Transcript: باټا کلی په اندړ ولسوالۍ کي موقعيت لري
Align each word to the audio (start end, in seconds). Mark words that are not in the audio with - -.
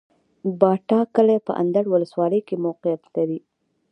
باټا 0.59 0.99
کلی 1.15 1.37
په 1.47 1.51
اندړ 1.61 1.83
ولسوالۍ 1.89 2.41
کي 2.47 2.55
موقعيت 2.65 3.03
لري 3.15 3.39